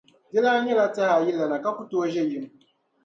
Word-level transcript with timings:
Dilana 0.31 0.59
nyɛla 0.65 0.85
tɛhaayilana 0.95 1.57
ka 1.63 1.69
ku 1.77 1.83
tooi 1.89 2.09
ʒe 2.15 2.21
yim. 2.31 2.45